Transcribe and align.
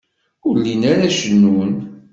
Ur 0.47 0.55
llin 0.59 0.83
ara 0.93 1.07
cennun. 1.19 1.71